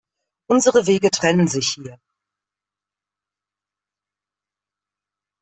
Unsere 0.49 0.87
Wege 0.87 1.11
trennen 1.11 1.47
sich 1.47 1.73
hier. 1.73 1.99